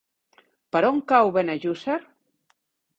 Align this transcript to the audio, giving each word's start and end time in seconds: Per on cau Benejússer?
Per 0.77 0.81
on 0.89 0.97
cau 1.13 1.31
Benejússer? 1.37 2.01